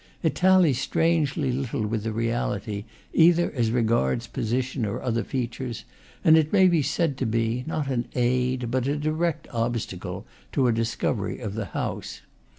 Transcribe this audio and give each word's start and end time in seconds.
It 0.23 0.33
tallies 0.33 0.81
strangely 0.81 1.51
little 1.51 1.85
with 1.85 2.01
the 2.01 2.11
reality, 2.11 2.85
either 3.13 3.51
as 3.51 3.69
re 3.69 3.83
gards 3.83 4.25
position 4.25 4.83
or 4.83 4.99
other 4.99 5.23
features; 5.23 5.83
and 6.23 6.35
it 6.35 6.51
may 6.51 6.67
be 6.67 6.81
said 6.81 7.17
to 7.17 7.27
be, 7.27 7.63
not 7.67 7.87
an 7.87 8.07
aid, 8.15 8.71
but 8.71 8.87
a 8.87 8.97
direct 8.97 9.47
obstacle, 9.53 10.25
to 10.53 10.65
a 10.65 10.71
discovery 10.71 11.39
of 11.39 11.53
the 11.53 11.65
house. 11.77 12.21